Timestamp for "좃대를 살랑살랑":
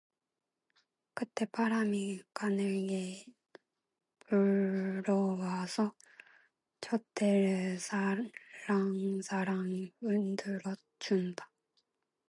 6.81-9.91